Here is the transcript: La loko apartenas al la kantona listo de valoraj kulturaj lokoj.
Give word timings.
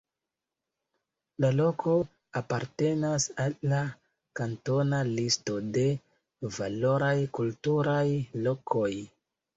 La 1.43 1.49
loko 1.57 1.91
apartenas 2.41 3.27
al 3.45 3.55
la 3.73 3.83
kantona 4.41 5.03
listo 5.11 5.59
de 5.77 5.87
valoraj 6.57 7.15
kulturaj 7.41 8.07
lokoj. 8.49 8.89